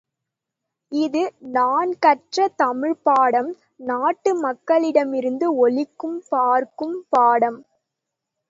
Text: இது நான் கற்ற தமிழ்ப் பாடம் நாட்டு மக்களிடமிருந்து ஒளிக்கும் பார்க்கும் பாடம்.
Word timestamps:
இது 0.91 1.21
நான் 1.51 1.91
கற்ற 1.99 2.47
தமிழ்ப் 2.55 3.03
பாடம் 3.03 3.51
நாட்டு 3.83 4.31
மக்களிடமிருந்து 4.41 5.47
ஒளிக்கும் 5.59 6.19
பார்க்கும் 6.29 6.97
பாடம். 7.09 7.61